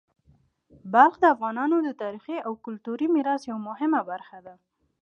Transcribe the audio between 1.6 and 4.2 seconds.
د تاریخي او کلتوري میراث یوه مهمه